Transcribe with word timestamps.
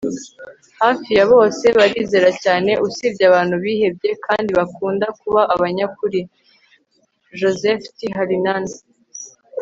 hafi 0.81 1.09
ya 1.17 1.25
bose 1.33 1.65
barizera 1.77 2.29
cyane 2.43 2.71
usibye 2.87 3.23
abantu 3.29 3.55
bihebye, 3.63 4.11
kandi 4.25 4.49
bakunda 4.59 5.05
kuba 5.19 5.41
abanyakuri- 5.53 6.21
joseph 7.39 7.85
t 7.95 7.97
hallinan 8.15 8.65